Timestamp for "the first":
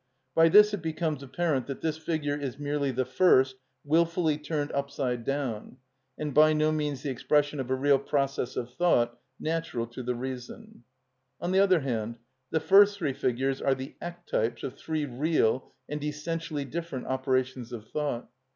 2.89-3.57, 12.49-12.97